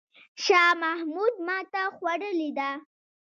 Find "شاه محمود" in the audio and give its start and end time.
0.43-1.33